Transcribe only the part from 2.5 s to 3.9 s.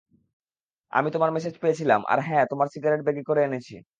তোমার সিগারেট ব্যাগে করে এনেছি।